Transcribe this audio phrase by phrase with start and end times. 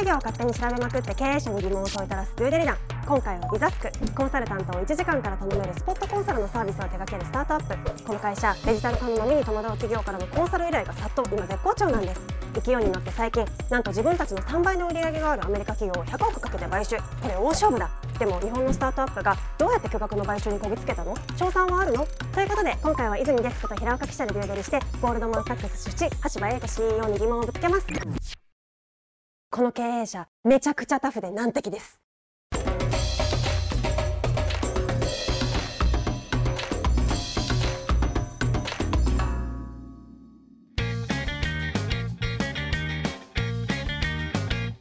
[0.00, 2.78] 企業を勝手に調べまくって経営者に疑問を問いただすドゥーデリラン。
[3.04, 3.90] 今回はビザスク。
[4.14, 8.04] コンサルタントを1時間から頼めるスポットコンサルのサービスを手掛けるスタートアップ。
[8.04, 11.28] この会社デジタル化の波に戸惑う企業からのコンサル依頼が殺到。
[11.28, 12.20] 今絶好調なんです。
[12.64, 16.96] 勢いに乗って最近なんと自分たちの3倍の売り上げがあるアメリカ企業を100億かけて買収。
[16.96, 17.90] これ大勝負だ。
[18.18, 21.14] でも日本のスタートアップがどうやって巨額の買収にこぎつけたの？
[21.36, 22.06] 賞賛はあるの？
[22.32, 27.86] ということで今回は泉デスクと平岡記者でデュードリしてゴールドマン・サックス出身橋場英子 CEO に疑問をぶつけます。
[29.52, 32.00] この経営者めちゃくちゃタフで難敵です。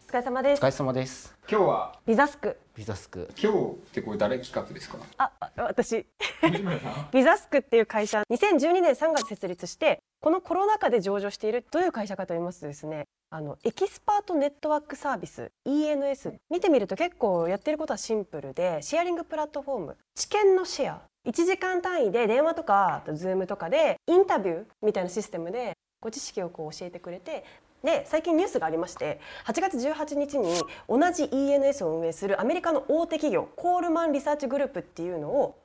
[0.10, 0.60] お疲れ様です。
[0.60, 1.36] お疲れ様です。
[1.48, 2.00] 今日は？
[2.08, 2.58] ビザスク。
[2.76, 3.30] ビザスク。
[3.40, 4.98] 今日ってこれ誰企画ですか？
[5.20, 6.04] あ私。
[6.42, 7.08] 藤村さん？
[7.14, 21.02] ビザスクっていう会社2012年3月設立してこのコロナ禍で上場しているどういう会社かと言いますとですねあのエキスパートネットワークサービス ENS 見てみると結構やってることはシンプルでシェアリングプラットフォーム知見のシェア。
[21.28, 27.44] 1時間単位で電話とかあと Zoom とかでインタビューみたいなシステムでご知識をこう教えてくれて
[27.84, 30.54] で最近ニュースがありまして8月18日に
[30.88, 35.58] 同じ ENS を運営するアメリカの大手企業コールマンリサーチグループっていうのを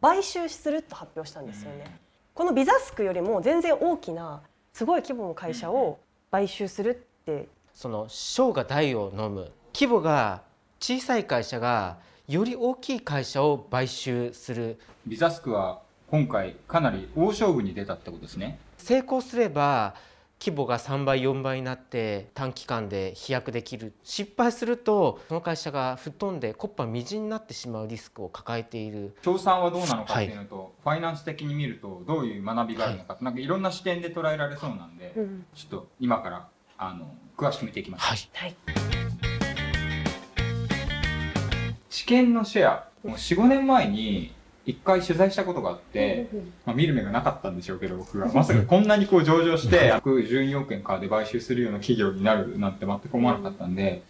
[0.00, 2.00] 買収すると発表したんですよね。
[2.34, 4.40] このビザスクよりも全然大きな
[4.72, 5.98] すごい規模の会社を
[6.30, 7.48] 買収するって。
[7.74, 10.42] その小が大を飲む規模が
[10.80, 14.78] 小さい会社がより大きい会社を買収する。
[15.06, 18.58] ビザスクは今回かなり大勝負に出たってことですね。
[18.78, 19.94] 成功すれば
[20.40, 23.92] 規模が3倍4倍になって短期間で飛躍できる。
[24.02, 29.14] 失敗するとその会社が吹っ飛んでコッパみじんになってしまうリスクを抱えている。
[29.22, 35.44] 賞賛はどうなのかっていうのと、ファイナンス的に見るとどういう学びがあるのか、なんかいろんな視点で捉えられそうなんで、うん。
[35.54, 38.48] ちょっと今からあの詳しく見ていきましょう、はい。
[38.48, 38.56] はい。
[41.90, 44.32] 知見のシェアもう45年前に
[44.66, 46.28] 一回取材したことがあって、
[46.66, 54.02] まあ、見る目がなかったんでしょうけど僕がまさかこんなにこう上場して112億円からで買収するような企業になるなんて全く思わなかったんで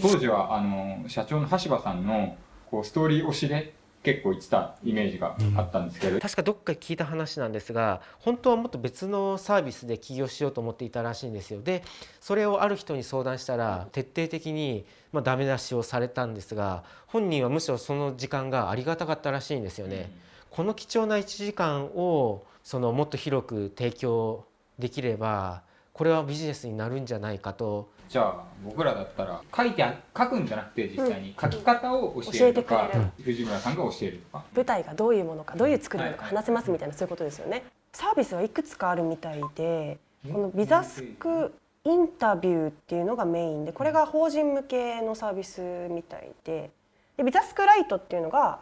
[0.00, 2.36] 当時はあの社長の橋場さんの
[2.70, 3.74] こうストーリー推しで
[4.06, 11.60] 結構言ってたイメージがあったんですけど、確かどっかで聞いた話なんですが本当はもっと別のサービスで起業しようと思っていたらしいんですよ。
[11.60, 11.82] で
[12.20, 20.08] それをある人に相談したら徹底的にまあダメ出しをされたんですが本人はむしろその時間がありがたかったらしいんですよね。
[20.50, 24.44] この貴重な1時間をそのもっと広く提供
[24.78, 25.62] できれば
[25.92, 31.34] これはビジネスになるんじゃないかとじゃあ僕らだったら書いてあ書くんじゃなくて実際に。
[31.40, 34.44] 書き方を教えるとか、教えて藤村さんが教えるとか。
[34.54, 37.64] 舞台がどういうものかどういう作りなのか話せますみたいなそういうことですよね。
[37.92, 39.98] サービスはいくつかあるみたいで
[40.30, 46.70] このビザスクインタビューっていうのがメインでこれが法人向けのサービスみたいで
[47.16, 48.60] でビザスクライトっていうのが、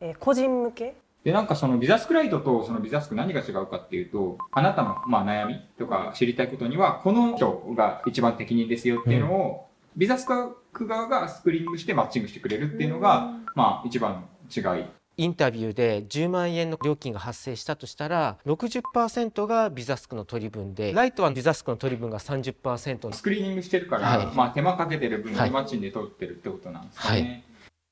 [0.00, 9.66] えー個人向けで、なんかそのビザスクライトとそのビザスク何が違うかっていうと、あなたのまあ悩みとか知りたいことには、この人が一番適任ですよっていうのを、
[9.96, 10.26] ビザス
[10.72, 14.84] ク側がスクリーニングしてマッチングしてくれるっていうのが、まあ一番の違い。
[15.18, 24.26] インタビューで10万円の料金が発生したとしたら60%がビザスクの取り分でライトはビザスクの取り分が30%スクリーニングしてるから、はい。
[24.34, 25.48] まあ手間かけてる分はい。
[25.50, 27.44] にマッチンで取ってるってことなんですかね。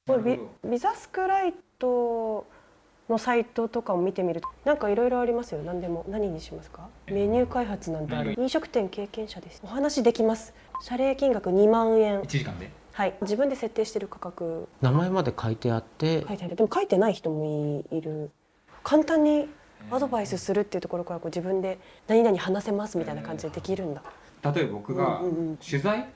[0.06, 2.46] これビなるほどビザスクライト
[3.10, 5.62] のサイトとかを見てみるとなんかいろいろありますよ。
[5.62, 6.88] 何でも何にしますか？
[7.08, 8.34] メニュー開発なんてある。
[8.38, 9.60] 飲食店経験者です。
[9.64, 10.54] お話できます。
[10.82, 12.20] 謝礼金額2万円。
[12.22, 12.70] 1時間で？
[12.92, 13.14] はい。
[13.22, 14.68] 自分で設定してる価格。
[14.80, 16.24] 名前まで書いてあって。
[16.26, 16.56] 書いてある。
[16.56, 18.30] でも書いてない人もいいる。
[18.84, 19.48] 簡単に
[19.90, 24.02] アドバイスするっていうところからこう自分で何々話せますみたいな感じでできるんだ。
[24.54, 25.56] 例えば僕がうんうんうん。
[25.56, 26.08] 取材？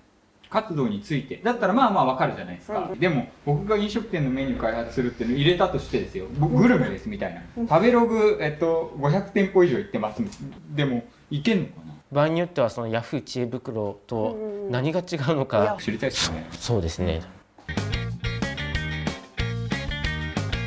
[0.54, 1.41] 活動について。
[1.42, 6.26] だったらまあまあわかるじゃないですか、うんでも僕が飲食店のメニュー開発するっていうのを入れたとしてですよ。
[6.38, 7.42] 僕グルメですみたいな。
[7.69, 10.23] 食べログ、えっと、500店舗以上行ってます。
[10.70, 11.94] でもいけんのかな？
[12.12, 15.76] 場合によってはそのヤフー知恵袋とうん何が違うのか。
[15.81, 16.46] 知りたいですよね。
[16.52, 17.23] そうですね。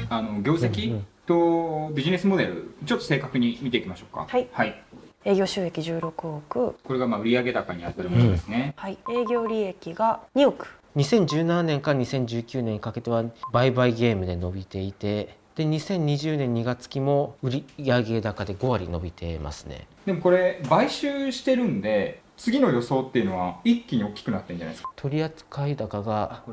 [0.09, 1.07] あの業績うん。
[1.25, 4.25] とビジネスモデルちょっと正確に見ていきましょうか。
[4.29, 4.47] はい。
[4.51, 4.81] はい、
[5.25, 6.75] 営業収益16億。
[6.83, 8.97] これがまあ売上高に当たるものですね、はい。
[9.09, 10.67] 営業利益が2億。
[10.95, 19.85] 2017年から2019年にかけては売買ゲームで伸びていてで2020年2月期も売上高で5割伸びてますね。
[20.05, 24.91] でもこれ買収してるんで次の予想っていうのは一気に大きくなってるんじゃないですか？
[24.95, 26.43] 取扱高が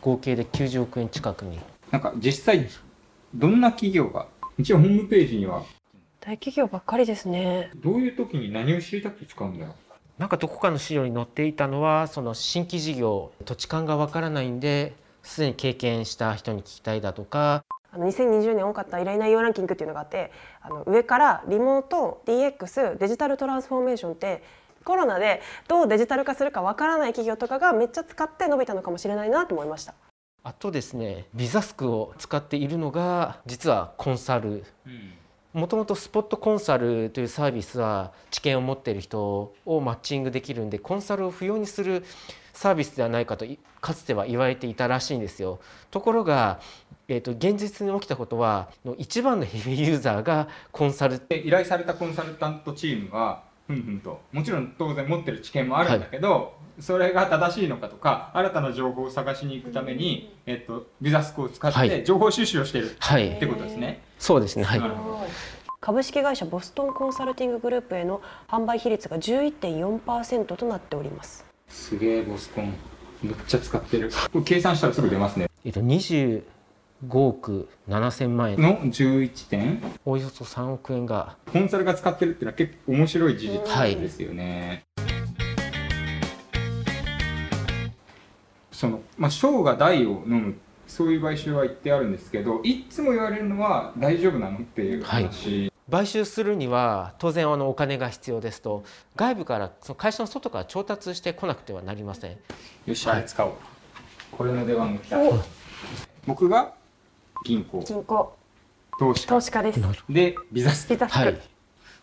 [0.00, 1.58] 合計で90億円近くに。
[1.90, 2.68] なんか実際
[3.34, 4.26] どんな企業が
[4.58, 5.64] 一応ホームページには
[6.20, 7.70] 大企業ばっかりですね。
[7.76, 9.74] どういう時に何を知りたくて使うんだよ？
[10.18, 17.62] なんかどこかの資料に載っていたのはその新規事業土地勘がわからないんですでに経験した人に聞きたいだとか。
[17.90, 20.30] あの2020年多かった依頼内容ランキングっていうのがあって
[20.60, 24.42] あの上からリモート DX デジタルトランスフォーメーションって
[24.84, 29.94] コロナでどうデジタル化するかわからない企業とかがめっちゃ使って伸びたのかもしれないなと思いました。
[30.44, 34.64] あとですねビザスクを使っているのが実はコンサル
[35.58, 42.04] もともとスポットコンサルというサービスは知見を持っている人をマッチングできるんでコンサルを不要にする
[42.52, 43.44] サービスではないかと
[43.80, 45.60] かつては言われていたらしいんですよ。
[45.90, 46.60] ところが、
[47.08, 48.68] えーと、現実に起きたことは
[48.98, 54.20] 一番のヘビーユーザーがコンサル依頼されたコンサルタントチームはふんふんと。
[54.32, 56.40] もちろん当然持ってる知見もあるんだけど、は
[56.78, 64.02] い、それが正しいのかとか新たな情報を探しに行くために、えっと、ビザスコを使って情報収集をしている、はい、ってことですね。
[64.18, 64.82] そうですね、はい、
[65.80, 71.44] 株式会社ボストンコンサルティンググループへの販売比率が11.4%となっております。
[71.68, 72.74] すげえボスコン。
[73.22, 74.10] めっちゃ使ってる。
[74.32, 75.50] これ計算したらすぐ出ますね。
[75.64, 75.80] えっと
[77.06, 78.60] 25億7000万円。
[78.60, 79.82] の11点？
[80.04, 81.36] およそ3億円が。
[81.52, 85.06] コンサルが使ってるっていうのは結構面白い事実ですよね、はい、
[88.72, 90.58] そのまあ小が大を飲む。
[90.86, 95.72] そういう買収は言ってあるんですけどいつも言われるのは大丈夫なのっていう話、はい。
[95.90, 98.84] 買収するには当然あのお金が必要ですと。
[99.14, 102.38] 外部からその会社の外から調達してこなくてはなりません。
[102.86, 103.52] よし、あれ使おう。
[104.32, 105.18] これの出番が来た。
[106.26, 106.72] 僕が
[107.44, 107.80] 銀行。
[107.86, 108.36] 銀行。
[108.98, 109.28] 投資家。
[109.28, 109.80] 投資家です。
[110.08, 111.40] でビザスビザスク、はい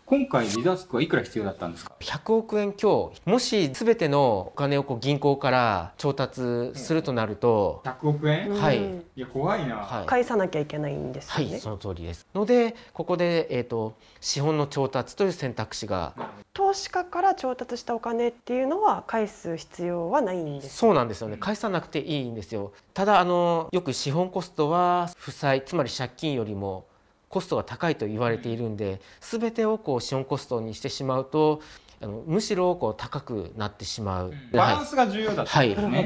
[0.07, 3.11] 今回ビザスクはいくら必要だったんですか？100億円強。
[3.25, 8.51] もし全てのお金をこう銀行から調達するとなると、100億円？
[8.51, 8.97] はい。
[8.97, 11.53] いや怖いな、はい、返さなきゃいけないんですよね。
[11.53, 12.27] はいその通りです。
[12.35, 16.13] のでここで、えーと、資本の調達という選択肢が
[16.53, 21.37] 投資家から調達したお金っていうのは返す必要はないんですそうなんですよね。
[21.37, 22.73] 返さなくていいんですよ。
[22.93, 26.85] ただあのよく資本コストは負債つまり借金よりも
[27.35, 31.61] コストが高いと言われているんで全てをこう資本コストにしてしまうと
[32.01, 36.05] あのむしろこう高くなってしまう、バランスが重要だったんですね、はい、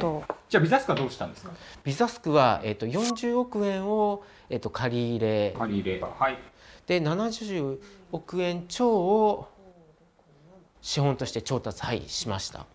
[0.49, 1.51] じゃあビザスクはどうしたんですか？
[1.83, 5.55] ビザスクは、えーと、40億円を、えーと、借り入れ。
[5.55, 6.37] 借り入れはい。
[6.87, 7.79] で70
[8.11, 9.47] 億円超を
[10.81, 12.65] 資本として調達、はい、しました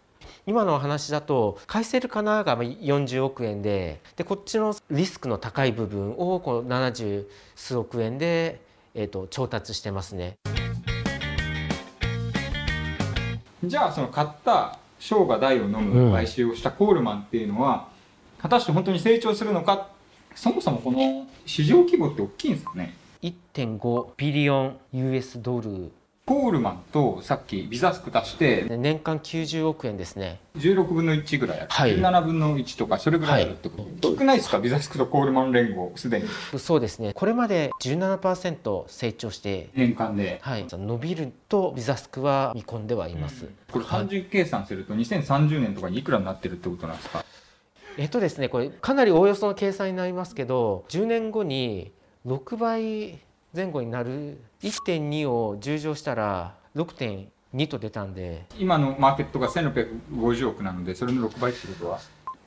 [0.47, 7.27] 今の話だと返せるかなが40億円ででこっちのリスクの高い部分をこの70
[7.57, 8.61] 数億円で、
[8.95, 10.37] えーと、調達してますね。
[13.65, 17.89] じゃあその買った小が大を飲む買収をしたコールマンっていうのは、
[18.37, 19.89] うん、果たして本当に成長するのか
[20.35, 25.91] そもそもこの市場規模って大きいんですかね？1.5ビリオン US ドル
[26.27, 30.41] コールマンとさっきビザスク足して年間90億円ですね。
[30.57, 36.29] 16分の1ぐらいはい、17分の1とかそれぐらいあるってこと、はい、くないですかビザスクとコールマン連合すでに。
[36.59, 37.13] そうですね。
[37.13, 47.23] これまで17%成長して年間で、はい、伸びるとビザスクは見込んではいます、うん、これ単純計算すると2030年とかにいくらになってるってことなんですか？
[47.99, 51.93] えっとですねこれかなりおおよその計算になりますけど10年後に
[52.27, 53.19] 6倍
[53.55, 54.41] 前後になる。
[54.63, 58.47] 1.2を10乗したら6.2と出たんで。
[58.59, 62.01] 今のマーケットが1650億なのでそれの6倍ってことは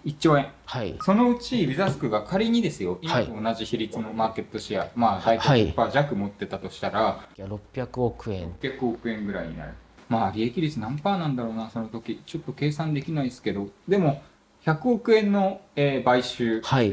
[0.05, 8.53] 1兆円、はい、そのうちビザスクが仮にですよ今と同じ比率のマーケットシェア、はい、まあ大体10%弱持ってたとしたら、はい、600億円。
[8.61, 9.73] 600億円ぐらいになる。
[10.09, 12.21] まあ利益率何パーなんだろうなその時。
[12.25, 13.69] ちょっと計算できないですけど。
[13.87, 14.21] でも
[14.65, 16.91] 100億円の、えー、買収で、はい、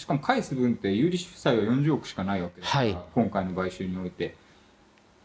[0.00, 4.34] しかも返す分って有利出債は40億しかないわけですから、はい、今回の買収において。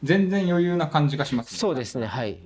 [0.03, 2.37] 全然余裕な感じがします、ね、そうですねはい。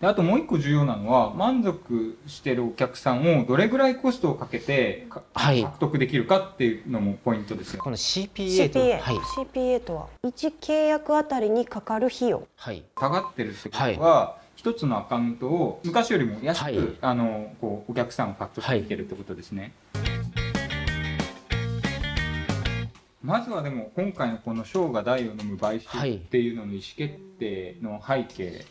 [0.00, 7.82] であともう一個重要なのは満足してるお客さんをどれぐらいコストをかけて、はい、獲得できるかっていうのもポイントですよ。
[7.82, 19.72] この CPA と CPA,、はい、CPA とは1契約あたりにかかる費用、はい、下がってるってことは、一つのアカウントを昔よりも安く、はい、あのこうお客さんを獲得できてるってことですね。
[23.22, 28.64] まずはでも今回のこの生涯大を飲む買収っていうのの意思決定の背景、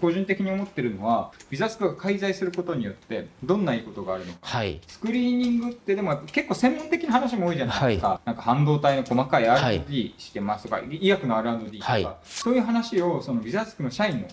[0.00, 14.28] 個人的に思ってるのはビザスクが介在することによってどんないいことがあるのか、はい、スクリーニングってでも結構専門的な話も多いじゃないですか、はい、なんか半導体の細かい R&D してますとか、はい、医薬の R&D とか、はい、そういう話をそのビザスクの社員の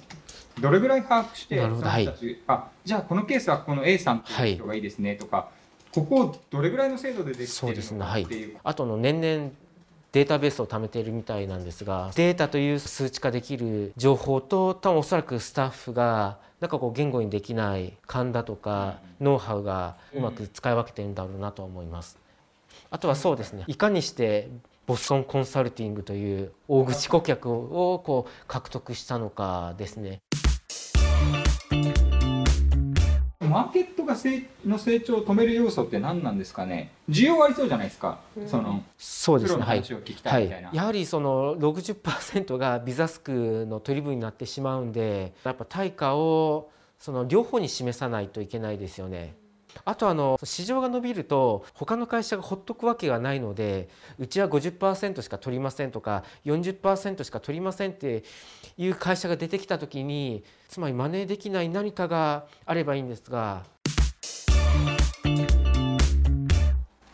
[0.60, 5.50] どれぐらい把握してその人たち、あじゃあこのケースはこの A さんっていう人がいいですねとか、
[5.94, 9.52] ここをどれぐらいの精度でできているのかっていう、ねはい、あとの年々
[10.12, 22.18] データベースを貯めているみたいなんですがデータという数値化できる情報と多分おそらくスタッフがなんかこう言語にできない勘だとかノウハウがうまく使い分けてるんだろうなと思います。
[22.90, 24.50] あとはそうですねいかにして
[24.86, 30.22] ボストンコンサルティングという大口顧客をこう獲得したのかですね。
[33.58, 36.92] マーケットが成の成長を止める要素って何なんですかね？
[37.10, 39.64] 需要ありそうじゃないですか、うん、そのそうですね。
[39.64, 39.84] はい、
[40.24, 49.36] はい、やはりその60%がビザスクの取り分になってしまうんでやっぱ対価をその両方に示さないといけないですよね。
[49.88, 53.88] あとあの市場が伸びると他の会社がほっとくわけがないので
[54.20, 58.26] うちは50%しか取りませんとか40%しか取りませんって
[58.78, 63.64] いう会社が出てきた時につまりマネーできない何かがあればいいんですが。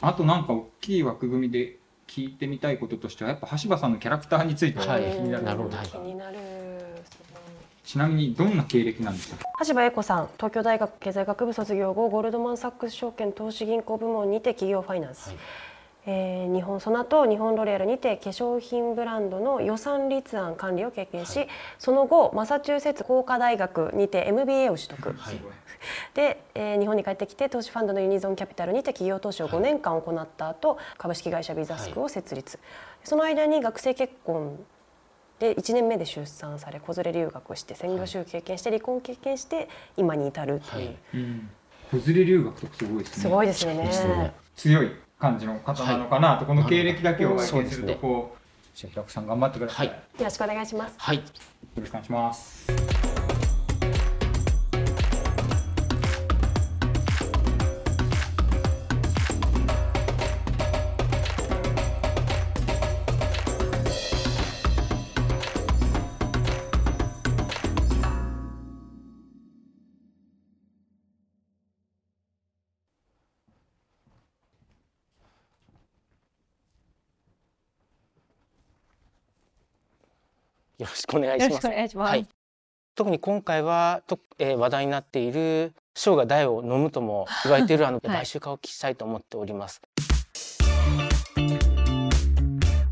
[0.02, 1.78] あとなんか大きい枠組みで
[2.08, 5.78] 聞いてみたいこととしてはやっぱ橋場さんのキャラクターについては気になる、なるほど。
[5.78, 6.38] 気になる
[7.84, 15.38] ちなみにどんな経歴なんですか橋場英子さん東京大学経済学部卒業後ゴールドマン・サックス証券投資銀行部門にて企業ファイナンス、はい、
[16.06, 21.48] えー、日本ソナと日本ロレアルにて化粧品ブランドの予算立案管理を経験し、はい、
[21.78, 25.42] その後マサチューセッツ工科大学にて MBA を取得、はい、
[26.14, 32.60] で、えー、日本に帰ってきて投資ファンドのユニゾンキャピタルにて企業投資を5年間行った後、株式会社ビザスクを設立、
[33.04, 34.58] その間に学生結婚
[35.40, 40.98] で1年目で出産され子連れ留学して専業主婦経験して離婚経験して今に至るという、はい。
[41.16, 41.50] うん、
[41.92, 43.22] 子連れ留学とかすごいですね。
[43.22, 44.34] すごいですね。
[44.56, 50.96] 強い感じの方なのかなと、この経歴だけを拝見するとこうじゃ平子さん頑張ってください、よろしくお願いします。
[50.98, 51.18] はい。
[51.18, 51.24] よ
[51.78, 52.93] ろしくお願いします
[80.84, 81.68] よろしくお願いします。
[81.68, 82.28] ますはい、
[82.94, 89.82] 特に今回はと、えー、話題になっている生が大を飲むとも言われているあの買収化を聞きしたいと思っております。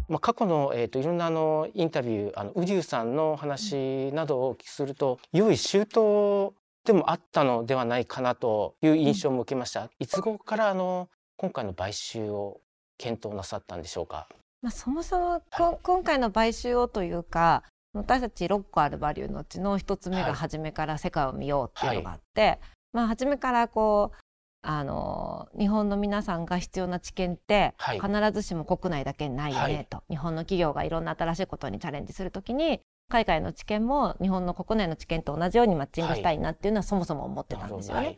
[0.07, 6.53] まあ、過去の、えーと、いろんなあのインタビューあの宇宙さんの話などをお聞きすると良い周到
[6.85, 9.89] でもあったのではないかなという印象も受けました。
[9.99, 12.61] いつ頃からあの今回の買収を
[12.97, 14.27] 検討なさったんでしょうか？
[14.61, 22.59] まあ、そもそもこ、今回の買収をというか私たち6個あるバリューのうちの1つ目が初めから世界を見ようっていうのがあって、はい、
[22.93, 24.17] まあ、初めからこう
[24.63, 32.79] あの日本の皆さんが必要な知見って、はい、必ずしも国内だけにないよねと、はい、日本の企業がいろんな新しいことにチャレンジするときに
[33.09, 38.17] 海外の知見も日本の国内の知見と同じようにマッチングしたいなっていうのはそもそも思ってたんですよね。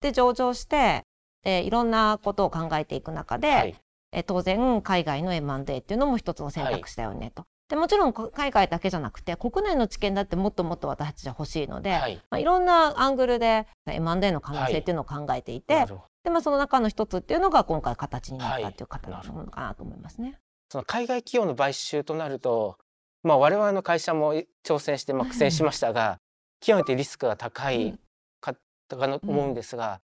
[0.00, 1.02] で上場して、
[1.44, 3.76] えー、いろんなことを考えていく中で、
[4.12, 7.46] えー、当然海外の M&A っていうのも一つの選択肢だよねと。
[7.68, 12.16] でもちろん海外だけじゃなくて国内の知見だってもっともっと私たちは欲しいので、はい。
[12.30, 15.86] まあ、いろんなアングルで M&A の可能性っていうのを考えていて、はい、
[16.24, 20.38] でまあ、その中の一つっていうのが今回形になったっていう形のものかなと思いますね。
[20.70, 22.78] その海外企業の買収となると、
[23.22, 24.34] まあ、我々の会社も
[24.64, 26.18] 挑戦してまあ苦戦しましたが
[26.60, 27.98] 極めてリスクが高い
[28.40, 28.56] かっ
[28.88, 30.00] たかと思うんですが、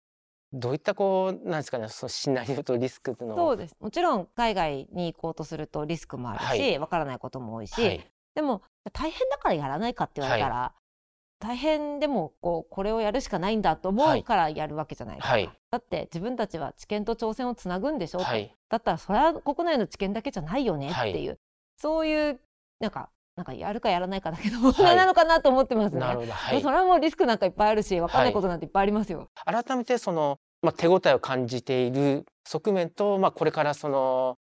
[0.53, 3.77] どういったこうなんですかねそのシナリオとリスクっていうのそうです。
[3.81, 8.63] もちろん海外に行こうとするとリスクもあるしわ、はい、からないことも多いし、はい、でも
[8.93, 10.75] 大変だからやらないかって言われたら、は
[11.43, 15.37] い、大変でもこうこれをやるしかないんだと思うからやるわけじゃないですか、
[15.71, 21.39] だって自分たちは知見と挑戦をつなぐんでしょ、はい、だったらそれは国内の知見だけじゃないよねっていう、
[21.77, 22.41] そういう
[22.81, 26.01] なんかなんかやるかやらないかだけど問題なのかなと思ってますね。
[26.01, 29.29] なるほど、はい、それはもうリスクなんかいっぱいあるし分かんないことなんていっぱいありますよ。
[29.35, 34.39] はい、改めてそのまあ、手応えを感じている側面と、まあ、これからその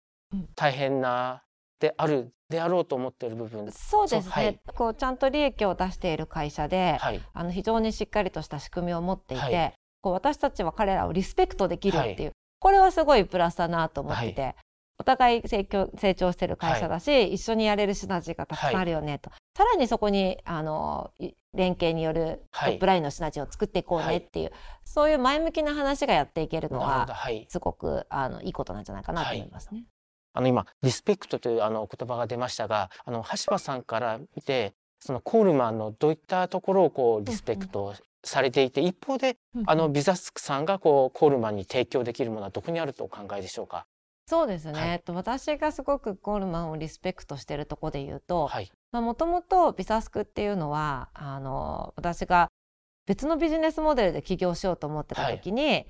[0.55, 1.43] 大変な
[1.79, 3.71] であるであろうと思っている部分。
[3.73, 14.55] そうですね、はい、こうちゃんと利益を出している会社で、はい、あの非常にしっかりとした仕組みを持っていて、はい、こう私たちは彼らをリスペクトできるっていう、これはすごいプラスだなと思ってて、
[14.99, 21.13] お互い成長成長してる会社だし、はい、一緒にやれるシナジーがたくさんあるよねと、はい、さらにそこにあの
[21.55, 24.53] 連携によるトップラインのシナジーを作っていこうねっていう、はい、
[24.85, 27.07] そういう前向きな話がやっていけるのは
[27.49, 29.85] すごくあのいいことなんじゃないかなと思いますね。
[30.33, 39.37] あの今リスペクトというあの言葉が出ましたがあの橋場さんから見てそのコールマンのどういったところをこうリスペクトされていて、一方で、
[39.67, 43.87] あのビザスクさんがこうコールマンに提供できるものはどこにあるとお考えでしょうか？
[44.29, 44.89] そうですね、はい。
[44.91, 48.71] えっと私がすごくゴールマンをリスペクトしてるとこで言うとはい。
[48.93, 52.49] もともとビサスクっていうのはあの私が
[53.07, 55.87] 別のビジネスモデルで起業しようと思ってた時に、え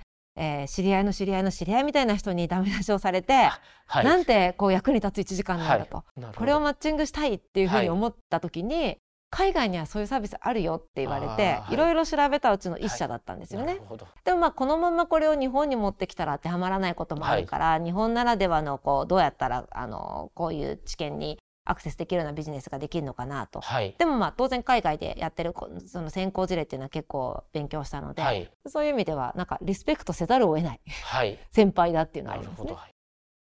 [0.65, 3.49] ー知り合いの知り合いの知り合いみたいな人にダメ出しをされて、
[3.87, 4.05] はい。
[4.05, 6.05] なんてこう役に立つ1時間なんだと、
[6.37, 7.85] これをマッチングしたいっていうふうはい。
[7.85, 8.99] に思った時に、
[9.31, 11.75] 海外にはそういうサービスあるよって言われて、はい。
[11.75, 13.67] いろいろ調べたうちの一社だったんですよね。
[13.67, 14.07] なるほど。
[14.25, 23.61] でもまあこのままこれを日本に持ってきたら当てはまらないこともあるから、日本ならではのこうどうやったらあのこういう知見にアクセスできるようなビジネスができるのかなと。
[23.61, 23.95] はい。
[23.99, 28.49] でもまあ当然海外でやってるこその先行事例っていうのは結構勉強したので、はい。
[28.67, 31.39] そういう意味ではなんかリスペクトせざるを得ないはい。
[31.51, 32.75] 先輩だっていうのはありますね。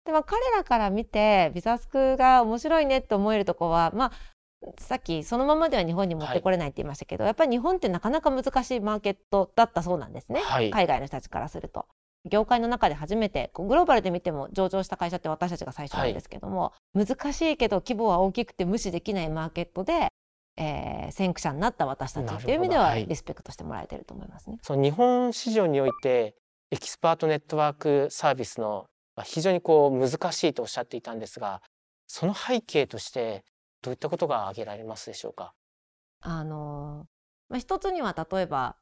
[0.06, 4.12] でまあ彼らから見てビザスクが面白いねって思えるとこはまあ
[4.78, 10.70] さっきそのままでは日本に持ってこれないって言いましたけど、やっぱり日本ってなかなか難しいマーケットだったそうなんですね、はい。
[10.70, 11.86] 海外の人たちからすると。
[12.30, 20.10] 業界の中で初めてグローバルで見ても上場した会社って私たちが最初なんですけども、難しいけど規模は大きくて無視できないマーケットで、
[20.58, 24.60] えー先駆者になった私たちっていう意味ではリスペクトしてもらえてると思いますね。
[24.62, 26.36] その日本市場において
[26.70, 31.62] エキスパートネットワークサービスのまあ非常にこう難しいとおっしゃっていたんですが
[32.08, 33.44] その背景として
[33.82, 35.54] どういったことが挙げられますでしょうか？
[36.22, 37.08] あの
[37.50, 38.78] まあ、一つには例えば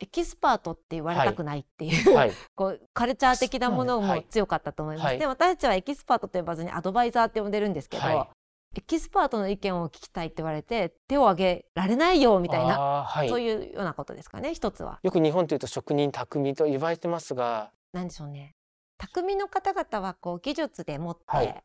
[0.00, 2.32] エキスパートって言われたくないっていう、はい。
[2.56, 5.06] こうカルチャー的なものもはい強かったと思います。
[5.06, 5.18] はい。
[5.18, 8.28] で私たちはエキスパートと呼ばずにアドバイザーって呼んでるんですけど、はい。
[8.76, 14.98] エキスパートの意見を聞きたいって言われて手を挙げられないよみたいな、そういうようなことですかね一つは。
[15.04, 17.70] よく日本というと職人匠と言われてますが。
[17.92, 18.56] なんでしょうね。
[18.98, 21.64] 匠の方々はこう技術でもって、はい。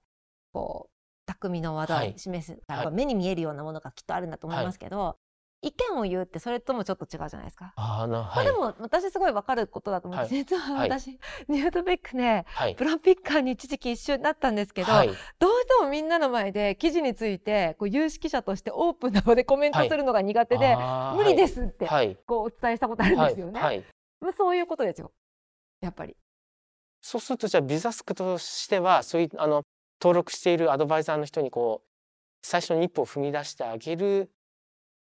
[0.53, 0.98] こう
[1.33, 2.13] 匠の技をはい。
[2.17, 2.91] 示すはい。
[2.91, 5.17] 目に見えるようなものがきっとあるんだと思いますけど、
[5.61, 7.73] 意見を言うってそれともちょっと違うじゃないですか？
[7.75, 10.43] あーなまあ、はいでも私すごいわかることだと思うんです、はい。
[10.45, 10.89] 実ははい。
[10.89, 11.19] 私、
[11.49, 12.75] ニュートピックねはい。
[12.75, 15.07] プランピッカーに一時期一緒になったんですけど、はい。
[15.07, 15.17] どうし
[15.79, 20.77] てもみんなの前で記事についてこう有識者としてオープンな場でコメントするのが苦手で、
[21.15, 22.17] 無理ですってはい。
[22.25, 23.59] こうお伝えしたことあるんですよね。
[23.59, 23.77] はい。
[23.77, 23.85] はい。
[24.21, 25.11] まあ、そういうことですよ。
[25.81, 26.15] やっぱり。
[27.01, 29.63] そうするとじゃあビザスクとしてはそういうあの
[30.01, 31.87] 登録しているアドバイザーの人にこう
[32.41, 34.31] 最初に一歩を踏み出してあげる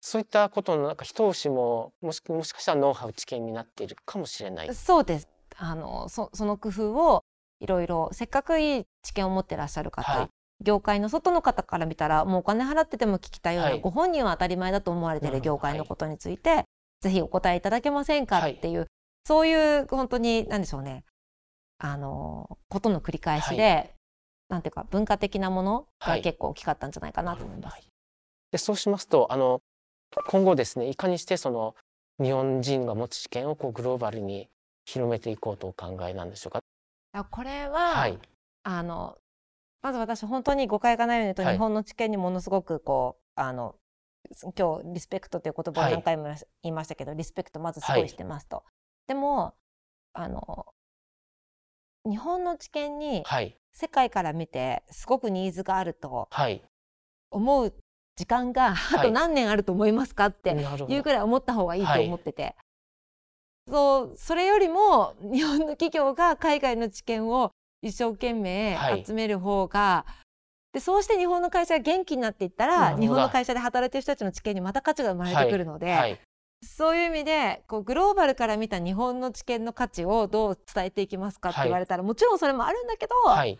[0.02, 4.74] そういったことのなんか一押しももしもしかしたらノウハウ知見になっているかもしれない。
[4.74, 5.28] そうです。
[5.58, 7.24] あのそその工夫を
[7.60, 10.30] いろいろせっかくいい知見を持ってらっしゃる方、はい。
[10.64, 13.82] 業界の外の方から見たらもうお金払ってても聞きたいような、はい。
[13.82, 16.66] ご本人は当たり前だと思われてなる業界のことについて、
[17.02, 18.54] ぜひお答えいただけませんかはい。
[18.54, 18.88] っていう、
[19.26, 21.04] そういう本当に何でしょうね。
[21.80, 23.94] あのことの繰り返しで、
[24.50, 27.74] なんていうか文化的なものはいが結構大きかったんじゃないかなと思います。
[27.74, 27.88] はい
[28.52, 29.62] でそうしますとあの
[30.28, 31.76] 今後ですねいかにしてその
[32.24, 34.48] 日本人が持つ知見をこうグローバルに
[34.86, 36.62] 広めていこうとお考えなんでしょうか？
[37.12, 38.18] あこれは、はい
[38.64, 39.18] あの
[39.82, 43.76] まず私本当に誤解がないように言うと、はい日本の知見にものすごくこうあの
[44.58, 48.64] 今日リスペクトという言葉を何回も言いましたけど、リスペクトまずすごいしてますと。
[49.08, 49.54] でも
[50.14, 50.66] あの
[52.08, 53.56] 日本の知見にはい。
[53.74, 56.64] 世界から見てすごくニーズがあるとはい。
[57.30, 57.74] 思う
[58.16, 60.50] 時間があと何年あると思いますかって
[60.90, 62.56] いうぐらい思った方がいいと思ってて、
[63.70, 67.52] そうそれよりも日本の企業が海外の知見を
[67.84, 69.06] 一生懸命はい。
[69.06, 70.06] 集める方が、
[70.74, 76.20] でそうして日本の会社が元気になっていったら日本の会社で働いてる人たちの知見にまた価値が生まれてくるので、はい
[76.64, 83.60] そういう意味でこうグローバルから見た日本の知見の価値をどう伝えていきますかって言われたら、もちろんそれもあるんだけど、はい。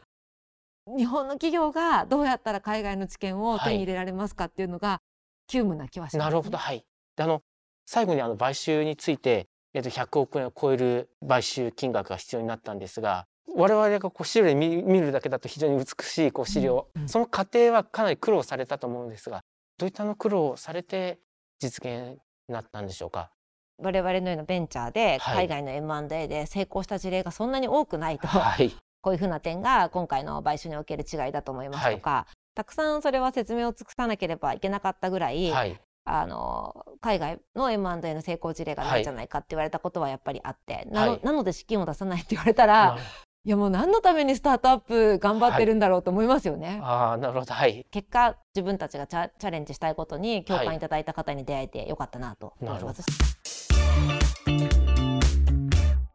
[0.98, 5.02] 日本の企業がどうやったら海外の知見を手に入れられますかっていうのが
[5.48, 6.86] 急務な気はします、なるほど、はい。
[7.16, 7.42] であの
[7.86, 17.02] 最後にあの買収について、えっと、100億円を超える買収金額が必要になったんですが我々がこう資料で見見るだけだと非常に美しいこう資料、うん。
[17.02, 19.42] うんその過程はかなり苦労されたと思うんですが
[19.78, 21.20] どういったの苦労をされて
[21.60, 23.32] 実現になったんでしょうか？
[23.80, 25.48] 我々のようなベンチャーではい。
[25.48, 43.02] 海外の M&A で成功した事例がそんなに多くないと、はい、こういうふうな点が今回の買収における違いだと思いますとか、たくさんそれは説明を尽くさなければいけなかったぐらい、はい、あの海外の M&A の成功事例がないんじゃないかって言われたことはやっぱりあって、なので資金を出さないって言われたならる
[43.48, 46.82] いやもう何のためにスタートアップ頑張ってるんだろうと思いますよね。
[46.84, 47.54] ああなるほど。
[47.54, 47.86] はい。
[47.92, 53.04] 結果自分たちがチャチャレンジしたいことに共感いただいた方に出会えてよかったなと思います。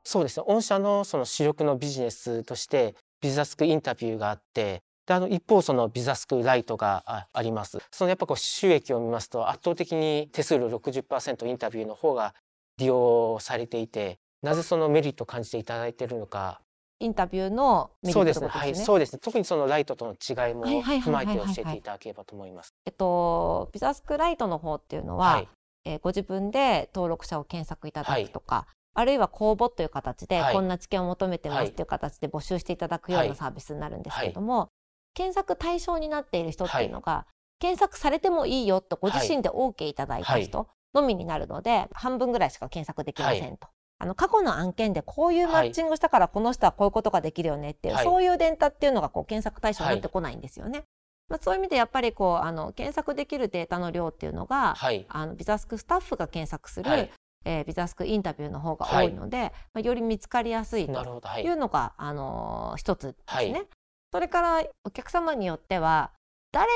[0.05, 0.45] そうですね。
[0.47, 7.79] 御社のその主力のビジネスとしてビザスクインタビューがあってであの一方そのビザスクライトがああります。
[7.91, 12.35] そのやっぱこう収益を見ますと圧倒的に手数料60%インタビューの方が
[12.77, 16.61] 利用されていてなぜそのメリットを感じていただいているのか
[17.03, 18.49] インタビューのメリットですね。
[18.49, 18.75] はい。
[18.77, 19.19] そうですね。
[19.23, 22.75] 特にそのライトとの違いもはいはいはいはいはい踏まえて教えていただければと思います。
[22.87, 25.49] えっとビザスクライトの方っていうのは、はい。
[25.85, 34.69] えーご自分で登録者を検索いただくとか、あるいは公募という形で、はいこんな知見を求めてまはいすという形で募集していただくようはないサービスになるんですけれども、
[35.15, 37.27] 検索対象になっている人っていうのが、
[37.59, 43.69] 検索されてもいいよとご自身で OK いただいた人のみになるので、半分ぐらいしか検索できませんと。
[44.03, 50.83] あの過去の案件でこういうマッチングしたからこの人はこういうことができるよねっていう、はいそういうデータっていうのがこう検索対象になってこないんですよね。
[51.29, 55.07] まあ、そういう意味でやっぱりこうあの検索できるデータの量っていうのが、はい。
[55.09, 57.11] あのビザスクスタッフが検索する、はい
[57.45, 60.93] えービザスクインタビューの方が多いので、まあ、より見つかりやすいと
[61.39, 61.49] いい。
[61.49, 63.53] うのが、あのー一つですね。
[63.53, 63.67] はい
[64.13, 66.11] それからお客様によっては
[66.51, 66.69] 誰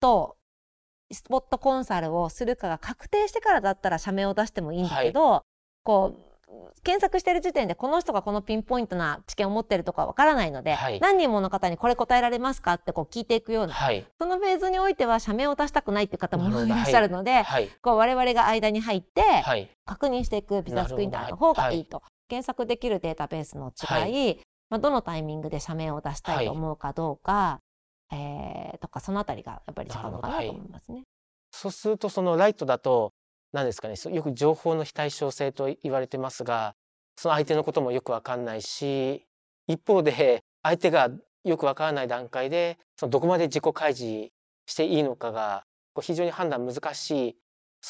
[0.00, 0.36] と
[1.12, 5.42] スポットコンサルをするかが確定してからだったら社名を出してもいいんだけど、
[5.84, 6.31] こう
[6.82, 14.04] 検索してる時点でこの人がこのピンポイントな知見を持ってるとかわからないので、はい何人もの方にこれ答えられますかってこう聞いていくようなはい。
[14.18, 17.68] そのフェーズにおいては社名を出したくないっていう方もいらっしゃるので、はい。
[17.80, 19.68] こう我々が間に入ってはい。
[19.84, 24.36] 確認していくビザスクインターの方がいいと、検索できるデータベースの違い、は
[24.70, 27.60] まあ、どのタイミングで社名を出したいと思うかどうか、
[28.10, 31.02] えーとかそのあたりがやっぱり違うのかなと思いますね。
[31.50, 33.12] そうするとそのライトだと
[33.52, 33.94] 何ですかね。
[34.10, 36.74] よく情報の非対称性と言われてますが
[37.16, 39.26] その相手のこともよくわかんないし
[39.66, 41.10] 一方で相手が
[41.44, 44.30] よくわからない段階でそのどこまで自己開示
[44.66, 45.64] していいのかが
[46.00, 47.36] 非常に判断難しい。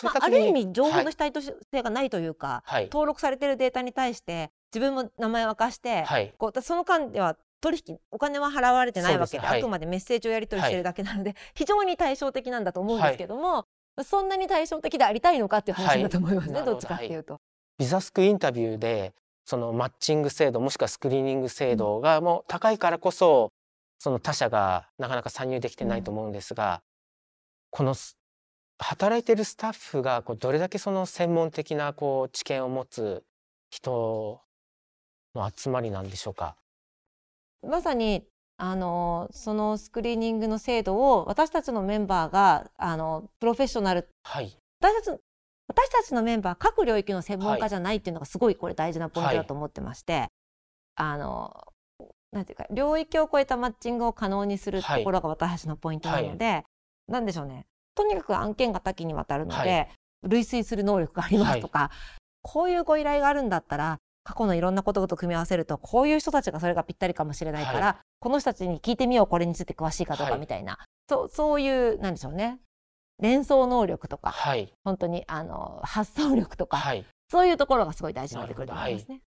[0.03, 1.05] まあ、ある意味情報はい。
[1.05, 2.85] の主体と性がないというか、はい。
[2.85, 6.33] 登録されてるデータに対して自分も名前を明かして、はい。
[6.39, 9.61] こうその間では取引お金は払われてないわけではい。
[9.61, 13.67] あくまでメッセージをやり取りしてるだけなので、非常に対照的なんだと思うんですけども、
[14.05, 17.41] そんなに対照的でありたいのかっていう話だと思いますね、はいどっちかっていうと。
[17.79, 23.53] ビザスクインタビューでそのマッチング制度もしくはスクリーニング制度がもう高いからこそ
[23.99, 26.83] その他社がなかなか参入できてないと思うんですが、
[27.71, 28.17] このす
[28.79, 33.23] 働いてるスタッフがこうどれだけその専門的なこう知見を持つ
[33.71, 34.41] 人
[35.35, 36.57] の集まりなんでしょうか？
[37.67, 38.25] まさに
[38.65, 44.09] あのそのスクリーニングの制度を私たちのメンバーがあのプロフェッショナル。
[44.23, 45.21] はい、私たち
[45.67, 47.61] 私たちのメンバー各領域の専門はい。
[47.61, 50.29] 家じゃないっていうのがすごいこれ大事なポイントだと思ってまして、
[50.95, 51.73] あの
[52.31, 56.63] なんていうか領域を超えたマッチングを可能にするところが私たちのポイントなので、
[57.09, 57.67] なんでしょうね。
[57.97, 59.89] とにかく案件が多岐にわたるので、はい。
[60.23, 61.91] 類推する能力がありますとか、
[62.43, 70.41] こういうご依頼があるんだったら過去のいろんなことと組み合わせるとこういう人たちがそれがぴったりかもしれないから、はこの人たちに聞いてみようこれについて詳しいかどうかはい。
[70.41, 72.59] みたいな、そうそういうなんでしょうね。
[73.21, 77.05] 連想能力とかはい、本当にあの発想力とか、はい。
[77.31, 79.21] そういうところがすごい大事になってくると思いますね。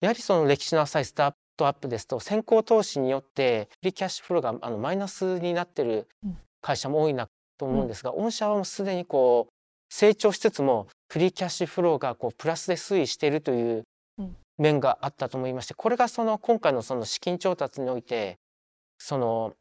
[0.00, 6.38] やはりその歴史の浅いスタートアップですと先行投資によってフリーキャッシュフローがあのマイナスになってるうん。
[6.62, 9.52] 会社も多いなと思うんですが、御社はもうすでにこう
[9.88, 13.84] 成長しつつもフリーキャッシュフローがこうプラスで推移しているといううん
[14.58, 18.38] 面があったと思いましてこれがその今回のその資金調達において
[18.98, 19.54] その、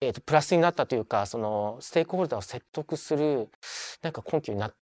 [0.00, 3.48] えー、とプラスになったというかそのステークホルダーを説得する
[4.02, 4.74] なんか根拠になっ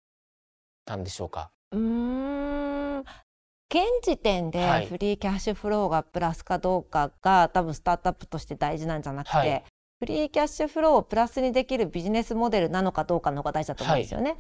[0.85, 1.51] たんでしょうか？
[1.73, 9.64] うーん現時点ではいフリーキャッシュフローがプラスかどうかが多分スタートアップとして大事なんじゃなくて、はい
[10.01, 14.38] フリーキャッシュフローをプラスにできるビジネスモデルなのかどうかの方が大事だと思うんですよね。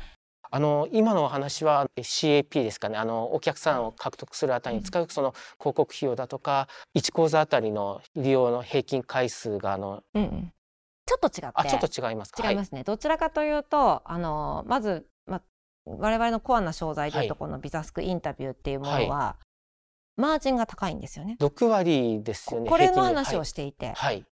[0.50, 2.98] あの今のお話はえ CAP ですかね。
[2.98, 10.52] あのお客さんを獲得するあたりに使うその広告費用だとか1講座あたりの利用の平均回数があのうんうん。
[11.06, 11.48] ちょっと違って。
[11.54, 12.48] あちょっと違いますか？
[12.48, 15.42] 違いますね、どちらかというとあのまず、ま、
[15.84, 17.38] 我々のコアな商材でいうとはい。
[17.38, 19.36] このビザスクインタビューっていうものは、
[20.16, 21.36] マージンが高いんですよね。
[21.40, 24.24] 6割ですよねこれの話をしていて、はい。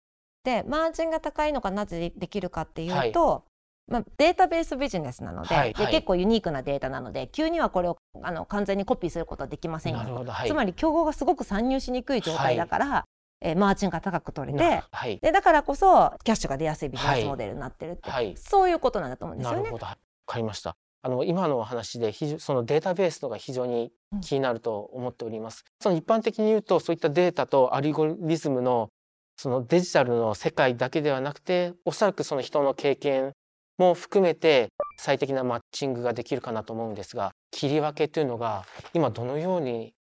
[0.45, 3.45] でマージンが高いのがなぜできるかっていうと、
[3.89, 5.93] まあ、データベースビジネスなので,、ではいはい。
[5.93, 10.49] 結構ユニークなデータなので急にはこれをあの完全にコピーすることはできませんよなるほどはい。
[10.49, 13.05] つまり競合がすごく参入しにくい状態だから、
[13.41, 15.19] えーマージンが高く取れてなはい。
[15.21, 18.35] でだからこそキャッシュが出やすいビジネスモデルになってるって、はい。
[18.37, 19.63] そういうことなんだと思うんですよね。
[19.63, 19.79] なるほ。
[19.79, 19.97] どわ
[20.27, 20.77] かりました。
[21.03, 28.89] あの今のお話でそのデータベースのが非常に気になると思っております、その一般的に言うとそういったデータとアルゴリズムの
[29.37, 33.35] そのデジタルの世界だけではなくておそらくその人の経験
[33.79, 39.93] も含めて最適なマッチングができるかなと思うんですが切り分けというのが今どのように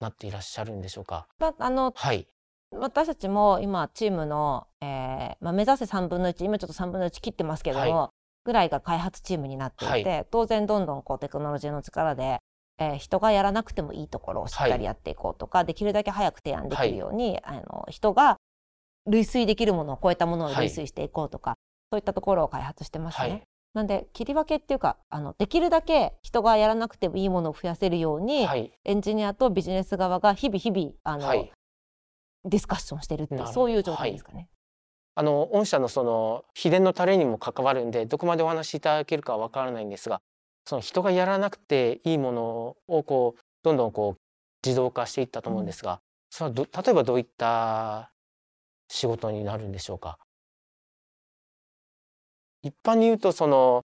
[0.00, 1.26] なっていらっしゃるんでしょうか？
[1.38, 2.26] まああのはい。
[2.72, 8.10] 私たちも今チームの、えーまあ、目指せ3分の1今ちょっと3分の1切ってますけども、は
[8.44, 12.40] ぐらいが開発チームになっていて、は当然どんどんこうテクノロジーの力で
[12.78, 18.36] えー人がやらなくてもいいところをしっかりやっていこうとか、できるだけ早く提案できるように、あの人が
[19.06, 21.54] 類推できるものを超えたものを類推していこうとか、
[21.90, 23.28] そういったところを開発してますね。
[23.28, 23.42] はい。
[23.74, 28.72] なんで切り分けっていうかあのできるだけ人がやらなくてもいいものを増やせるように、はい。
[28.84, 31.52] エンジニアとビジネス側が日々日々あの、はい。
[32.44, 34.48] ディスカッションしてるっていうそういう状態ですかね。
[35.18, 40.20] あの御社のその秘伝のタレにも関わるんでどこまでお話しいただけるかはわからないんですが
[40.66, 44.20] その人がやらなくていいものをこうどんどんこう
[44.64, 48.12] 自動化していったと思うんですが、それはど例えばどういった
[48.88, 50.18] 仕事になるんでしょうか？
[52.66, 53.84] 一般に言うとその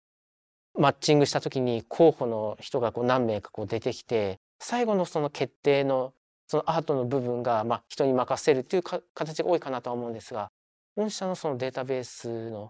[0.78, 6.14] マッチングした時に候補の人がこう何名かこう出てきて最後のその決定の
[6.48, 10.50] そのアートの部分がまあ人に任せるっていうか形が多いかなとは思うんですが
[10.96, 12.70] 御社のそのデータベースの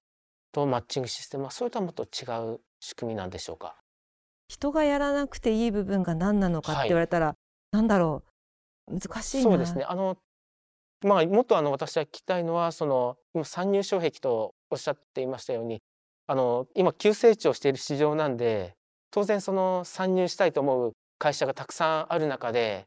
[0.53, 3.75] とマッチングシステムはそれとはもっと違う仕組みなんでしょうか？
[4.47, 7.35] 人がやらなくていい部分が何なのかって言われたら、
[7.71, 8.23] なんだろ
[8.89, 8.97] う？
[8.97, 9.43] 難しいな。
[9.43, 9.83] そうですね。
[9.83, 10.17] あの
[11.03, 15.81] まあもっとあの私は聞きたいのはその今参入障壁とおっしゃっていましたように
[16.27, 18.75] あの今急成長している市場なんで
[19.11, 22.85] 当然その参入したいと思う会社がたくさんある中で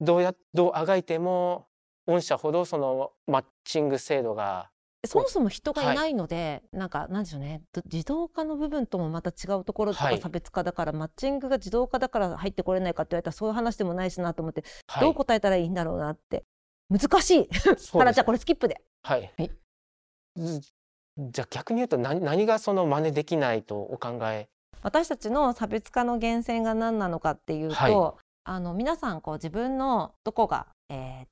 [0.00, 1.66] どうやどうあがいても
[2.06, 4.70] 御社ほどそのマッチング制度が
[5.06, 5.94] そもそも人がい。
[5.94, 7.62] ないので、なんかなんでしょうね。
[7.72, 10.16] ど自動化の部分ともまた違うところとはい。
[10.16, 15.04] か差別化だから、マッチングが自動化だから入ってこれないかって言われたらそういう話でもないしなと思って、はい。
[15.04, 16.44] どう答えたらいいんだろうなって。
[16.90, 17.48] 難しい。
[17.92, 18.82] からじゃあこれスキップで。
[19.02, 19.32] はい。
[19.36, 19.50] はい。
[20.36, 20.60] ず
[21.18, 24.48] じゃあ逆に言うと何何がその真似できないとお考え？
[24.82, 28.22] 私たちの差別化の源泉が何なのかっていうと、はい。
[28.44, 31.26] あの皆さんこう自分のどこが、えー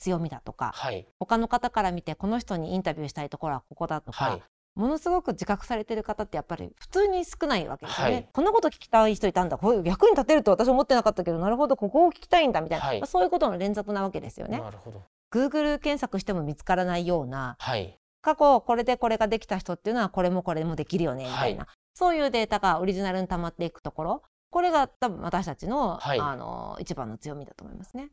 [0.00, 1.06] 強みだとかはい。
[1.18, 4.42] 他の方から見てこの人にインタビューしたいところはここだとか、はい。
[4.74, 8.12] ものすごく自覚されてる方ってやっぱり普通に少ないわけですよね。
[8.12, 8.28] はい。
[8.30, 9.56] こんなこと聞きたい人いたんだ。
[9.56, 13.00] こういう役に立てると私は思ってなかったけどなるほどここを聞きたいんだみたいな、はい。
[13.00, 14.58] まあそういうことの連続なわけですよね。
[14.58, 15.00] なるほど。
[15.32, 24.22] Google 検索しても見つからないようなはい過去これでこれができた人っていうのはこれもこれもできるよねみたいな、そういうデータがオリジナルに溜まっていくところ。
[24.50, 26.20] これが多分私たちの,、はい。
[26.20, 28.08] あの一番の強みだと思いますね。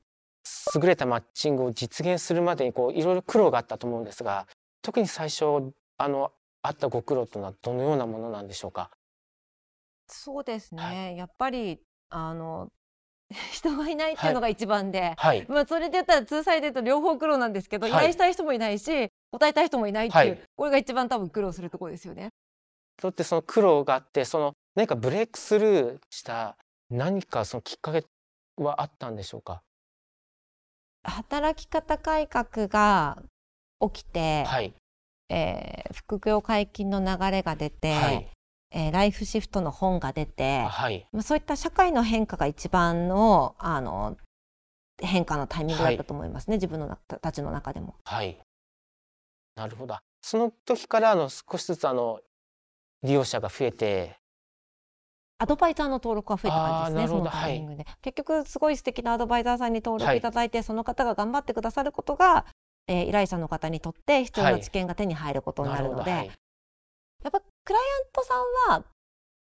[0.76, 4.48] 優れたマッチングを実現するまでにこういろいろ苦労があったと思うんですが
[4.82, 5.46] 特に最初
[5.98, 8.90] あのあったご苦労というのはどのようなものなんでしょうか？
[10.08, 12.70] そうですね、はやっぱりあの
[13.54, 15.46] 人がいないっていうのが一番で、はい。
[15.48, 17.92] まあ、それで言ったら通歳で言うと両方苦労なんですけど、はい。
[17.92, 20.42] 依頼したい人もいないし答えたい人もいないっていう、はい。
[20.56, 22.30] これが一番多分苦労するところですよね。
[23.02, 26.56] だってその苦労があってその何かブレイクスルーした
[26.90, 28.06] 何かそのきっかけ
[28.58, 29.62] はあったんでしょうか？
[31.04, 33.24] 働き方改革が
[33.80, 34.74] 起きて、はい。
[35.30, 38.30] えー副業解禁の流れが出て、はい。
[38.72, 41.08] えーライフシフトの本が出て、はい。
[41.12, 44.18] まあ、そういった社会の変化が一番のあの
[45.02, 47.96] 変化のタイミングだったと思いますね、自分のなたちの中でも。
[48.04, 48.38] はい
[49.62, 49.96] なるほど。
[50.22, 52.20] その時からあの少しずつあの
[53.04, 54.18] 利用者が増えて。
[55.38, 57.86] アドバイザーの登録が増えた感じですね、そのタイミングで。
[58.02, 60.22] 結局、すごい素敵なアドバイザーさんに登録い。
[60.22, 62.46] ただいて、その方が頑張ってくださることが、
[62.88, 64.62] えー依頼者の方にとって必要はない。
[64.62, 66.28] 知見が手に入ることになるので、はい。
[66.28, 66.32] や
[67.30, 68.86] っぱクライアントさんは、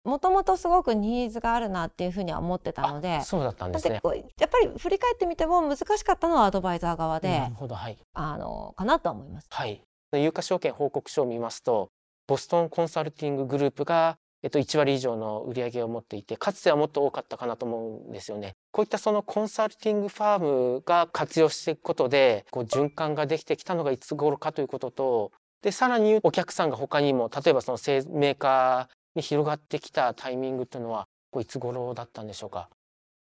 [0.05, 3.94] もともとすごくニーズがあるなっていうふうには思ってたのであ、そうだったんですね。
[3.94, 7.98] やっぱり振り返ってみても難しかったのはアドバイザー側でなる、ほどはい。
[8.12, 9.46] あのかなとは思います。
[9.50, 9.83] はい、
[10.18, 11.90] 有価証券報告書を見ますと
[12.27, 18.55] ボストンコンサルティンググループが、えっと、1割以上の売り上げを持っていてかつてはもっと多かったかなと思うんですよね。
[18.72, 32.68] こういったそのコンサルティングファームが活用していくことでこう循環ができてきたのがいつ頃かということとでさらにお客さんが他にも例えばその製メーカーに広がってきたタイミングというのはこういつ頃だったんでしょうか？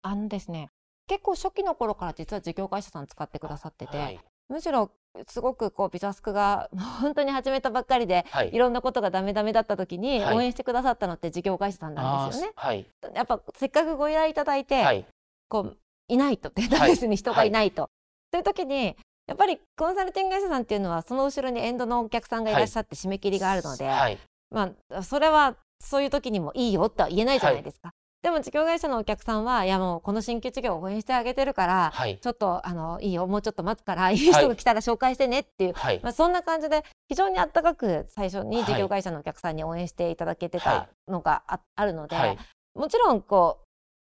[0.02, 0.70] あのですね
[1.06, 4.90] 結構初期の頃から実は事業会社さん使ってくださってて、はいむしろ
[5.26, 6.68] すごくこうビザスクが
[7.00, 8.54] 本当に始めたばっかりではい。
[8.54, 10.36] いろんなことがダメダメだった時にはい。
[10.36, 12.52] 応援してくださったのって事業会社さんなんですよね。
[12.56, 12.86] はい。
[13.14, 15.06] やっぱせっかくご依頼いただいて、はい。
[15.48, 15.76] こう
[16.08, 16.50] いないと。
[16.50, 17.90] データベースに人がいないと、
[18.32, 24.18] そういう時にやっぱりコンサルティング会社さんっていうのはその後ろにエンドのお客さんがいらっしゃって締め切りがあるので、はい。
[24.50, 27.92] まあそれはそういう時にもいいよとは言えないじゃないですか。
[28.22, 32.18] でも事業会社のお客さんはいやもうこの新規事業を応援してあげてるから、はい。
[32.20, 34.14] ちょっとあのいいよもうちょっと待つからい。
[34.14, 36.00] い人が来たら紹介してねっていう、はい。
[36.02, 38.64] まあ、そんな感じで非常にあったかく最初にはい。
[38.66, 42.38] 事業会社のお客さんに応援していただけてはたのがあ,、あるので、はい。
[42.74, 43.60] もちろんこ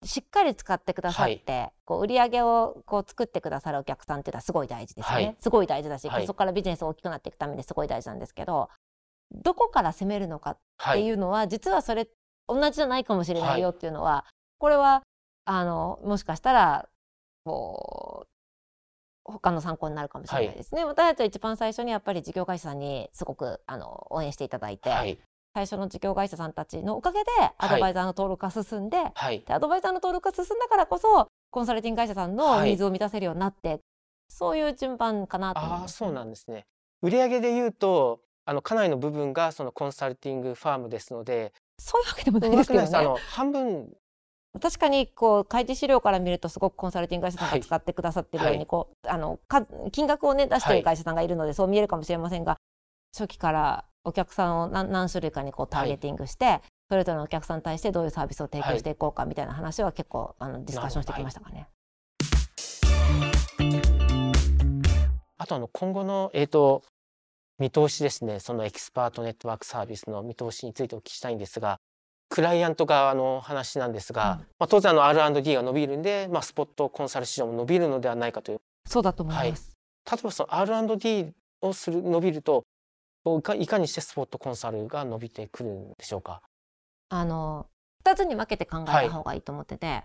[0.03, 5.37] うしっかり使ってくださって、こう売り上げをこう作ってくださるお客さんっていうのはすごい大事ですよね、はい。
[5.41, 6.27] すごい大事だし、はい。
[6.27, 8.71] そこからビジネス大きくなっていくためにすごい大事なんですけど
[9.33, 12.09] どこから攻めるのかはいっていうのは、実はそれ
[12.53, 14.25] 同じじゃないかもしれないよっていうのは、
[14.59, 15.03] これは
[15.45, 16.89] あのもしかしたら
[17.45, 20.85] こう他の参考になるかもしれないですね。
[20.85, 25.19] 私たちは一番最初にやっぱり事業会社さんにすごくあの応援していただいて、はい
[25.53, 27.27] 最初の事業会社さんたちのおかげで
[27.59, 33.81] アドバイザーの登録が進んで,、はいでアドバイザーの登録が進んだからこそコンサルティング会社さんのはいニーズを満たせるようになって、
[34.29, 35.61] そういう順番かなと。
[35.61, 36.67] ああそうなんですね。
[37.03, 42.91] 売上で言うとあのかなりの部分がそのコンサルティングファームですので、そういうわけでもないですけどね。
[42.93, 43.93] あの半分
[44.61, 47.61] 確かにこう会計資料から見るとすごくコンサルティング会社さんはい。
[47.61, 48.67] が使ってくださってるように、はい。
[48.67, 52.57] こうあのか金額をね出してる会社さんがいるので、そう見えるかもしれませんが
[53.17, 61.69] 初期からお客さんを何何種類かにこうターゲティングして、それぞれのお客さんに対してどういうサービスを提供していこうかみたいな話は結構あのディスカッションしてきましたかね。
[65.39, 66.83] あとあの今後のえっ、と
[67.61, 68.41] 見通しですね。
[68.41, 71.79] そのエキスパートネットワークサービスの見通しについてお聞きしたいんですが。
[72.33, 79.77] クライアント側の話なんですが、うんまあ、当然あの R&D が伸びるんで、まあ、スポットコンサル市場も伸びるのではないかというそうだと思います。
[80.09, 82.63] 例えばその R&D をする伸びると
[83.27, 86.41] いかいかにしてスポットコンサルが伸びてくるんでしょうか？
[87.09, 87.67] あの
[88.05, 90.05] 2つに分けて考えた方がいいと思ってて、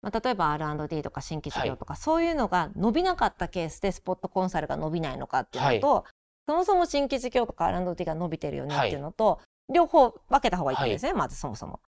[0.00, 6.04] まあ、例えば R&D とか新規事業とか、そういうのが伸びなかったケースでスポットコンサルが伸びないのかっていうのと、
[6.46, 9.40] そもそも新規事業とか R&D が伸びてるよねっていうのと、
[9.72, 11.80] 両方分けた方がいいんですね、まずそもそも。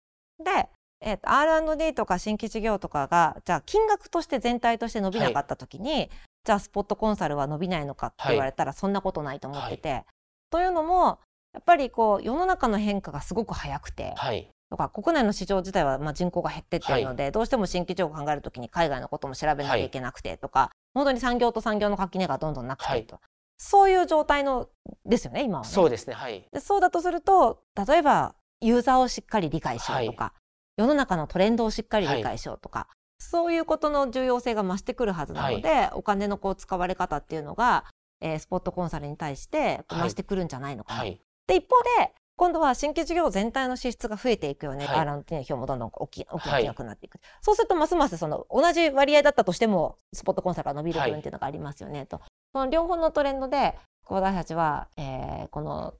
[0.42, 0.68] で、
[1.00, 6.10] えーと R&D とか新規事業とかがじゃあ金額として全体として伸びなかった時に、
[6.44, 10.04] じゃあスポットコンサルは伸びないのかって言われたらそんなことないと思ってて、
[10.50, 11.18] というのも
[11.52, 14.48] やっぱりこう世の中の変化がすごく早くて、はい。
[14.68, 23.20] とか国内の市場自体はまあ人口が減ってってるので、どうしても新規事業を考えるときに海外のことも調べなきゃいけなくてとか、本当に産業と産業の垣根がどんどんなくてと、
[23.58, 24.68] そういう状態の
[25.04, 25.70] ですよね今はね。
[25.70, 26.44] そうですねはい。
[26.52, 30.32] でそうだとすると例えばユーザーをしっかり理解しようとか、
[30.76, 32.88] 世の中のトレンドをしっかり理解しようとか、
[33.18, 37.84] そういうことの重要性が増してくるはずなので、お金のこう使われ方っていうのが、
[38.20, 41.00] えースポットコンサルに対して増してくるんじゃないのかな。
[41.00, 41.20] はい。
[41.46, 44.96] で一方で今度は新規事業全体の支出が増えていくよね、はい。
[44.98, 46.68] R&D の費用もどんどん大き大きはい。
[46.68, 52.20] 大きくなっていく、そうするとますますその同じ割合だったとしてもスポットコンサルが伸びる分っていうのがありますよね、と。
[52.52, 55.94] その両方のトレンドでこう私たちは、えーこの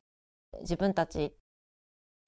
[0.61, 1.35] 自分たち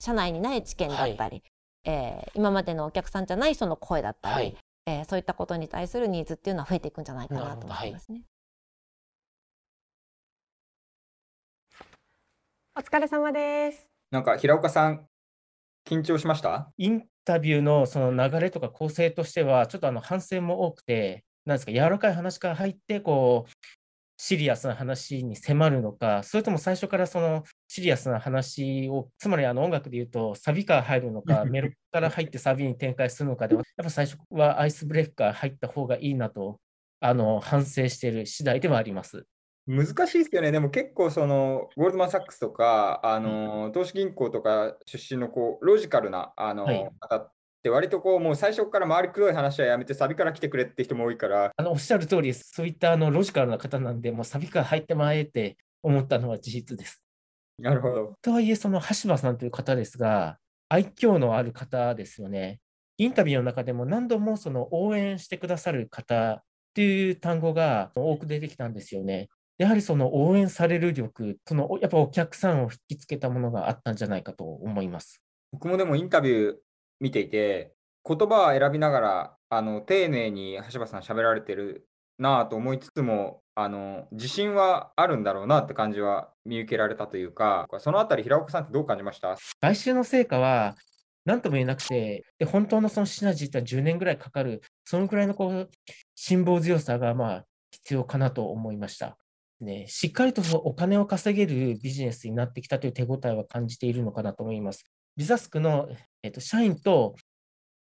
[0.01, 1.43] 社内にない知見だったり、
[1.85, 4.57] えー今までのお客さんじゃない人の声だったり、はい。
[4.87, 8.23] えーそういったことに対するニーズっていうのは増えていくんじゃないかなと思いますね。
[12.75, 13.88] お疲れ様です。
[14.11, 15.07] なんか平岡さん、
[15.87, 16.71] 緊張しました？
[16.79, 23.51] インタビューのその流れとか構成としては、ちょっとあの反省も多くて、なんですか、柔らかい話から入って、こう、
[24.21, 36.61] シリアスな話に迫るのか、それとも最初からそのシリアスな話を、つまりあの音楽で言うと、サビから入るのか、 メロから入ってサビに展開するのかで、やっぱ最初はアイスブレーカー入った方がいいなと、
[37.01, 39.25] あの反省している次第ではあります。
[39.69, 40.51] 難しいですよね。
[40.51, 57.05] でも結構そのゴールドマン・サックスとか、あの投資銀行とか出身のこうロジカルなあの、はい方って割とこうもう最初から回りくどい話はやめてサビから来てくれって人も多いから、あのおっしゃる通り、そういったあのロジカルな方なんで、もうサビから入ってまえって思ったのは事実です。
[57.59, 58.15] なるほど。
[58.23, 62.61] とはいえ、その橋場さんという方ですが、愛嬌のある方ですよね。
[62.97, 66.43] インタビューの中でも何度もその応援してくださる方っ
[66.75, 69.29] ていう単語が多く出てきたんですよね。
[69.59, 75.21] やはりその応援される力、そのやっぱお客さんを引きつけたものがあったんじゃないかと思います。
[75.53, 76.55] 僕もでもインタビュー
[77.01, 77.73] 見ていて、
[78.09, 81.87] 言葉を選びながらあの丁寧に橋場さん喋られてる
[82.19, 89.37] なぁと思いつつも、あの自信はあるんだろうなって感じは見受けられたというか、そのあたり平岡さんってどう感じました？
[89.61, 90.77] 買収の成果は
[91.25, 95.71] 何とも言えなくて、で本当のそのシナジーって10年ぐらいかかる、そのぐらいのこう
[96.15, 99.17] 辛抱強さがまあ必要かなと思いました。
[99.61, 104.85] ね、しっかりとそのお金を稼げるビジネスになってきたという手応えは感じているのかなと思います。
[105.17, 105.89] ビザスクの、
[106.23, 107.17] えっと、社員と、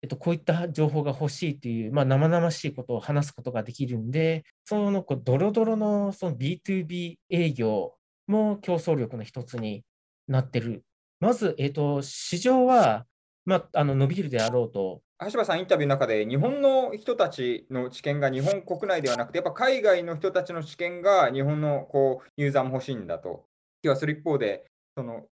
[0.01, 7.93] えっと、こういった情報が欲しいという、まあ、生々しいことを話すことができるんで、そのこうドロドロのその B2B 営業
[8.25, 9.83] も競争力の一つに
[10.27, 10.83] なってる。
[11.19, 13.05] まず、えっと、市場は、
[13.45, 23.45] まあ、あの伸びるであろうと橋場さん、インタビューの中で、日本の人たちの知見が日本国内ではなくて、やっぱ海外の人たちの知見が日本のこうユーザーも欲しいんだと。
[23.83, 24.65] 気はする一方で、
[24.97, 25.27] その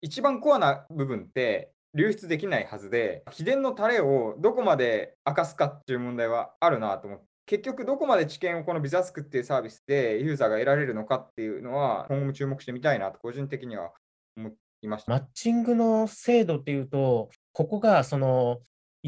[0.00, 7.26] 一番コアな部分って流出できないはずで、秘伝のタレをどこまで明かすかっていう問題はあるなと思って。
[7.46, 13.92] 結局、どこまで知見をこのビザスクっていうサービスでユーザーが得られるのかっていうのは、今後も注目してみたいなと、個人的には
[14.36, 14.50] 思
[14.82, 15.12] いました。
[15.12, 18.58] マッチングの制度っていうと、ここがその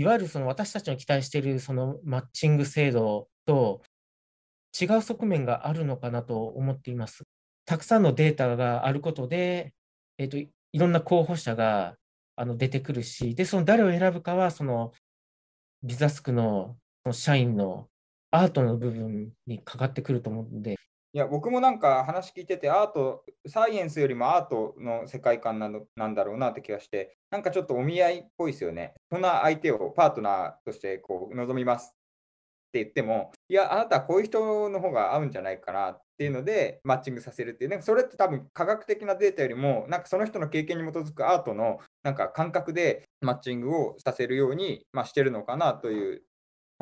[0.01, 3.83] いわゆるその私たちの期待しているそのマッチング制度と
[4.81, 7.25] 違う側面があるのかなと思っています。
[7.67, 9.75] たくさんのデータがあることで、
[10.17, 11.97] えーと、いろんな候補者が
[12.35, 14.93] あの出てくるし、で、その誰を選ぶかは、その
[15.83, 17.89] ビザスクのの社員の
[18.31, 20.79] アートの部分にかかってくると思うんで。
[21.13, 28.95] いや、僕もなんか話聞いてて、アート、サイエンスよりもアートの世界観なのなんだろうなって気がして、なんかちょっとお見合いっぽいですよね。
[29.11, 31.89] そんな相手をパートナーとしてこう望みますっ
[32.73, 46.23] て言っても、いや、あなたはこういう人の方が合うんじゃないかなっていうので、マッチングさせるっていう、なんかそれって多分科学的なデータよりも、なんかその人の経験に基づくアートのなんか感覚でマッチングをさせるように、まあ、してるのかなという。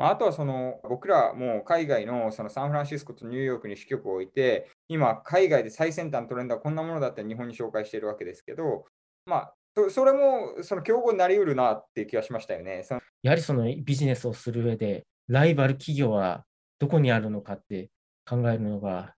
[0.01, 8.85] あとはその僕らも海外のそのサンフランシスコとニューヨークに支局を置いて、今、海外で最先端トレンドはこんなものだって日本に紹介しているわけですけど、
[9.25, 9.53] まあ、
[9.89, 12.85] それもその競合になりうるなっていう気がしましたよね。
[13.21, 16.45] やはりそのビジネスをする上で、ライバル企業は
[16.79, 17.89] どこにあるのかって
[18.25, 19.15] 考えるのが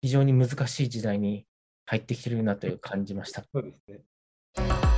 [0.00, 1.44] 非常に難しい時代に
[1.86, 3.42] 入ってきてるなという感じました。
[3.52, 4.89] そうですね